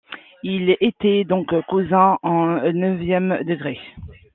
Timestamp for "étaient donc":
0.81-1.53